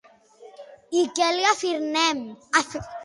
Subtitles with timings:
[1.01, 2.25] I què li afirmen?